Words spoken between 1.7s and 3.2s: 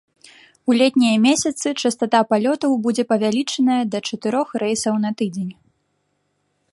частата палётаў будзе